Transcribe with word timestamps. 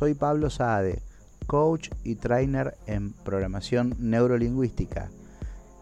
soy 0.00 0.14
Pablo 0.14 0.48
Saade, 0.48 1.02
coach 1.46 1.90
y 2.04 2.14
trainer 2.14 2.74
en 2.86 3.12
programación 3.12 3.94
neurolingüística 3.98 5.10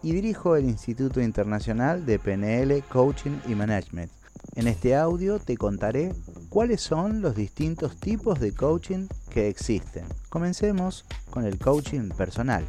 y 0.03 0.11
dirijo 0.11 0.57
el 0.57 0.65
Instituto 0.65 1.21
Internacional 1.21 2.05
de 2.05 2.19
PNL, 2.19 2.83
Coaching 2.89 3.37
y 3.47 3.55
Management. 3.55 4.11
En 4.55 4.67
este 4.67 4.97
audio 4.97 5.39
te 5.39 5.55
contaré 5.55 6.13
cuáles 6.49 6.81
son 6.81 7.21
los 7.21 7.33
distintos 7.33 7.95
tipos 7.95 8.41
de 8.41 8.53
coaching 8.53 9.07
que 9.29 9.47
existen. 9.47 10.03
Comencemos 10.27 11.05
con 11.29 11.45
el 11.45 11.57
coaching 11.57 12.09
personal. 12.09 12.65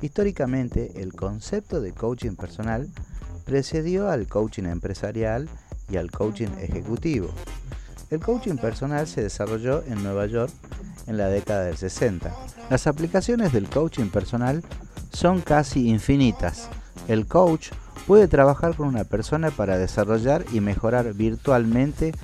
Históricamente, 0.00 1.02
el 1.02 1.12
concepto 1.12 1.82
de 1.82 1.92
coaching 1.92 2.36
personal 2.36 2.88
precedió 3.44 4.08
al 4.08 4.28
coaching 4.28 4.64
empresarial 4.64 5.46
y 5.90 5.98
al 5.98 6.10
coaching 6.10 6.48
ejecutivo. 6.58 7.28
El 8.10 8.18
coaching 8.18 8.56
personal 8.56 9.06
se 9.06 9.22
desarrolló 9.22 9.84
en 9.84 10.02
Nueva 10.02 10.26
York 10.26 10.52
en 11.10 11.16
la 11.16 11.28
década 11.28 11.64
del 11.64 11.76
60. 11.76 12.32
Las 12.70 12.86
aplicaciones 12.86 13.52
del 13.52 13.68
coaching 13.68 14.06
personal 14.06 14.62
son 15.12 15.40
casi 15.40 15.88
infinitas. 15.88 16.68
El 17.08 17.26
coach 17.26 17.70
puede 18.06 18.28
trabajar 18.28 18.76
con 18.76 18.86
una 18.86 19.04
persona 19.04 19.50
para 19.50 19.76
desarrollar 19.76 20.44
y 20.52 20.60
mejorar 20.60 21.12
virtualmente 21.12 22.14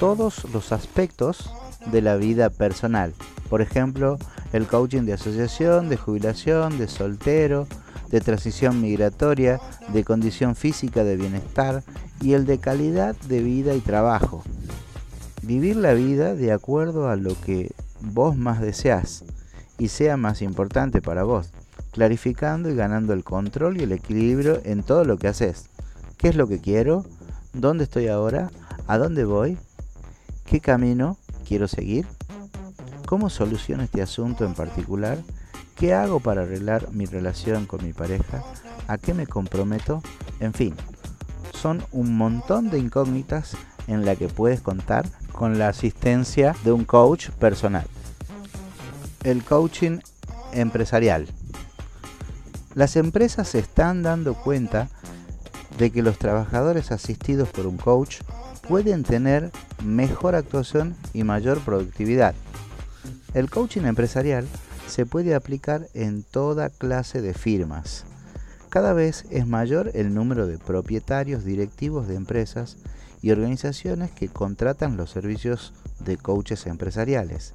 todos 0.00 0.44
los 0.52 0.72
aspectos 0.72 1.50
de 1.86 2.02
la 2.02 2.16
vida 2.16 2.50
personal. 2.50 3.14
Por 3.48 3.62
ejemplo, 3.62 4.18
el 4.52 4.66
coaching 4.66 5.02
de 5.02 5.12
asociación, 5.12 5.88
de 5.88 5.96
jubilación, 5.96 6.76
de 6.76 6.88
soltero, 6.88 7.68
de 8.10 8.20
transición 8.20 8.80
migratoria, 8.80 9.60
de 9.92 10.02
condición 10.02 10.56
física 10.56 11.04
de 11.04 11.16
bienestar 11.16 11.84
y 12.20 12.32
el 12.32 12.46
de 12.46 12.58
calidad 12.58 13.14
de 13.28 13.40
vida 13.40 13.74
y 13.74 13.80
trabajo. 13.80 14.42
Vivir 15.42 15.76
la 15.76 15.94
vida 15.94 16.34
de 16.34 16.52
acuerdo 16.52 17.08
a 17.08 17.16
lo 17.16 17.38
que 17.40 17.72
vos 18.12 18.36
más 18.36 18.60
deseas 18.60 19.24
y 19.78 19.88
sea 19.88 20.16
más 20.16 20.42
importante 20.42 21.02
para 21.02 21.24
vos, 21.24 21.50
clarificando 21.92 22.70
y 22.70 22.76
ganando 22.76 23.12
el 23.12 23.24
control 23.24 23.80
y 23.80 23.84
el 23.84 23.92
equilibrio 23.92 24.60
en 24.64 24.82
todo 24.82 25.04
lo 25.04 25.16
que 25.16 25.28
haces. 25.28 25.70
¿Qué 26.18 26.28
es 26.28 26.36
lo 26.36 26.46
que 26.46 26.60
quiero? 26.60 27.04
¿Dónde 27.52 27.84
estoy 27.84 28.08
ahora? 28.08 28.50
¿A 28.86 28.98
dónde 28.98 29.24
voy? 29.24 29.58
¿Qué 30.44 30.60
camino 30.60 31.16
quiero 31.46 31.68
seguir? 31.68 32.06
¿Cómo 33.06 33.30
soluciono 33.30 33.82
este 33.82 34.02
asunto 34.02 34.44
en 34.44 34.54
particular? 34.54 35.18
¿Qué 35.76 35.94
hago 35.94 36.20
para 36.20 36.42
arreglar 36.42 36.90
mi 36.92 37.06
relación 37.06 37.66
con 37.66 37.84
mi 37.84 37.92
pareja? 37.92 38.42
¿A 38.86 38.98
qué 38.98 39.14
me 39.14 39.26
comprometo? 39.26 40.02
En 40.40 40.52
fin, 40.52 40.74
son 41.52 41.84
un 41.92 42.16
montón 42.16 42.70
de 42.70 42.78
incógnitas 42.78 43.56
en 43.86 44.04
la 44.04 44.16
que 44.16 44.28
puedes 44.28 44.60
contar 44.60 45.06
con 45.32 45.58
la 45.58 45.68
asistencia 45.68 46.54
de 46.64 46.72
un 46.72 46.84
coach 46.84 47.30
personal. 47.30 47.86
El 49.24 49.42
coaching 49.42 50.00
empresarial. 50.52 51.26
Las 52.74 52.94
empresas 52.96 53.48
se 53.48 53.58
están 53.58 54.02
dando 54.02 54.34
cuenta 54.34 54.90
de 55.78 55.90
que 55.90 56.02
los 56.02 56.18
trabajadores 56.18 56.92
asistidos 56.92 57.48
por 57.48 57.66
un 57.66 57.78
coach 57.78 58.18
pueden 58.68 59.02
tener 59.02 59.50
mejor 59.82 60.34
actuación 60.34 60.94
y 61.14 61.24
mayor 61.24 61.60
productividad. 61.60 62.34
El 63.32 63.48
coaching 63.48 63.86
empresarial 63.86 64.46
se 64.88 65.06
puede 65.06 65.34
aplicar 65.34 65.88
en 65.94 66.22
toda 66.22 66.68
clase 66.68 67.22
de 67.22 67.32
firmas. 67.32 68.04
Cada 68.68 68.92
vez 68.92 69.24
es 69.30 69.46
mayor 69.46 69.90
el 69.94 70.12
número 70.12 70.46
de 70.46 70.58
propietarios 70.58 71.46
directivos 71.46 72.08
de 72.08 72.16
empresas 72.16 72.76
y 73.22 73.30
organizaciones 73.30 74.10
que 74.10 74.28
contratan 74.28 74.98
los 74.98 75.08
servicios 75.08 75.72
de 76.00 76.18
coaches 76.18 76.66
empresariales 76.66 77.54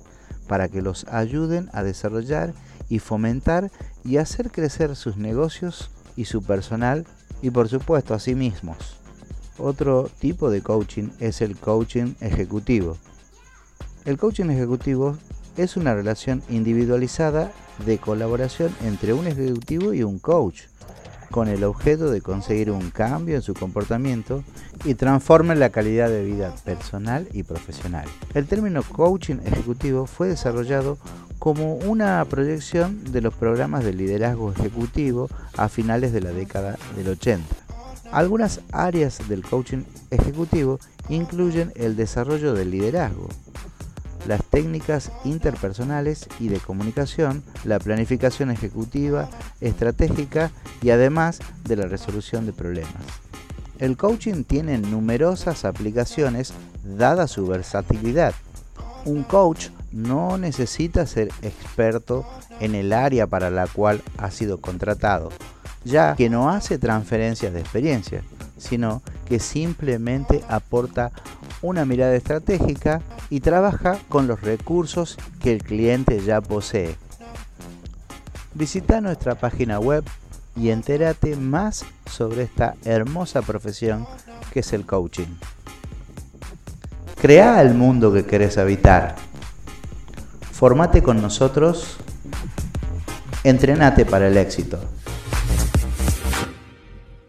para 0.50 0.68
que 0.68 0.82
los 0.82 1.06
ayuden 1.06 1.70
a 1.72 1.84
desarrollar 1.84 2.54
y 2.90 3.00
fomentar 3.00 3.72
y 4.04 4.18
hacer 4.18 4.52
crecer 4.52 4.96
sus 4.96 5.16
negocios 5.16 5.92
y 6.18 6.26
su 6.26 6.42
personal 6.42 7.06
y 7.42 7.52
por 7.52 7.70
supuesto 7.70 8.16
a 8.16 8.20
sí 8.20 8.36
mismos. 8.36 8.98
Otro 9.60 10.10
tipo 10.20 10.50
de 10.50 10.62
coaching 10.62 11.10
es 11.20 11.42
el 11.42 11.56
coaching 11.56 12.16
ejecutivo. 12.20 12.98
El 14.06 14.18
coaching 14.18 14.50
ejecutivo 14.50 15.18
es 15.56 15.78
una 15.78 15.94
relación 15.94 16.42
individualizada 16.50 17.52
de 17.86 18.00
colaboración 18.00 18.74
entre 18.84 19.14
un 19.14 19.28
ejecutivo 19.28 19.94
y 19.94 20.02
un 20.04 20.18
coach 20.18 20.64
con 21.31 21.47
el 21.47 21.63
objeto 21.63 22.09
de 22.09 22.22
conseguir 22.22 22.72
un 22.72 22.90
cambio 22.90 23.35
en 23.35 23.41
su 23.41 23.53
comportamiento 23.53 24.44
y 24.84 24.95
transforme 24.95 25.56
la 25.56 25.69
calidad 25.69 26.09
de 26.09 26.23
vida 26.23 26.53
personal 26.63 27.28
y 27.34 27.44
profesional. 27.44 28.07
El 28.34 28.47
término 28.47 28.84
coaching 28.84 29.38
ejecutivo 29.45 30.06
fue 30.06 30.28
desarrollado 30.28 30.97
como 31.39 31.75
una 31.75 32.23
proyección 32.25 33.03
de 33.12 33.22
los 33.22 33.34
programas 33.34 33.84
de 33.84 33.94
liderazgo 33.94 34.51
ejecutivo 34.51 35.29
a 35.56 35.69
finales 35.69 36.12
de 36.12 36.22
la 36.22 36.31
década 36.31 36.78
del 36.95 37.09
80. 37.09 37.44
Algunas 38.12 38.62
áreas 38.72 39.19
del 39.29 39.44
coaching 39.44 39.84
ejecutivo 40.09 40.79
incluyen 41.09 41.72
el 41.75 41.95
desarrollo 41.95 42.53
del 42.53 42.72
liderazgo, 42.72 43.29
las 44.28 44.44
técnicas 44.44 45.12
interpersonales 45.24 46.28
y 46.40 46.50
de 46.50 46.59
comunicación, 46.59 47.44
la 47.63 47.80
planificación 47.80 48.52
ejecutiva, 48.52 49.30
estratégica 49.62 50.52
y 50.81 50.90
además 50.91 51.40
de 51.63 51.75
la 51.75 51.88
resolución 51.88 52.46
de 52.46 52.53
problemas. 52.53 53.03
El 53.80 53.96
coaching 53.96 54.44
tiene 54.44 54.78
numerosas 54.78 55.63
aplicaciones 55.63 56.53
dada 56.84 57.28
su 57.28 57.47
versatilidad. 57.47 58.34
Un 59.06 59.24
coach 59.24 59.69
no 59.91 60.38
necesita 60.38 61.06
ser 61.06 61.30
experto 61.41 62.25
en 62.59 62.75
el 62.75 62.94
área 62.94 63.28
para 63.28 63.50
la 63.50 63.68
cual 63.68 64.01
ha 64.18 64.31
sido 64.31 64.59
contratado, 64.59 65.30
ya 65.84 66.16
que 66.16 66.30
no 66.30 66.50
hace 66.50 66.78
transferencias 66.78 67.53
de 67.53 67.62
experiencia, 67.62 68.24
sino 68.57 69.01
que 69.28 69.40
simplemente 69.40 70.44
aporta 70.50 71.12
una 71.62 71.86
mirada 71.86 72.16
estratégica 72.16 73.02
y 73.30 73.42
trabaja 73.42 73.97
con 74.09 74.28
los 74.28 74.42
recursos 74.42 75.18
que 75.42 75.52
el 75.53 75.64
cliente 75.64 76.20
ya 76.24 76.42
posee. 76.42 76.96
Visita 78.53 79.02
nuestra 79.02 79.36
página 79.36 79.80
web 79.80 80.03
y 80.56 80.69
entérate 80.69 81.36
más 81.36 81.86
sobre 82.09 82.44
esta 82.44 82.75
hermosa 82.84 83.42
profesión 83.42 84.08
que 84.52 84.62
es 84.62 84.74
el 84.74 84.86
coaching. 84.86 85.28
Crea 87.22 87.62
el 87.62 87.74
mundo 87.74 88.14
que 88.14 88.25
querés 88.25 88.58
habitar. 88.58 89.16
Formate 90.52 91.03
con 91.03 91.22
nosotros. 91.22 91.98
Entrenate 93.44 94.06
para 94.06 94.28
el 94.28 94.38
éxito. 94.38 94.80